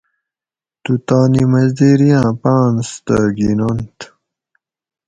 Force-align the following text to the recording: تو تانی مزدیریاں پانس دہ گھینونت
تو 0.83 0.93
تانی 1.07 1.43
مزدیریاں 1.51 2.29
پانس 2.41 2.89
دہ 3.05 3.17
گھینونت 3.37 3.97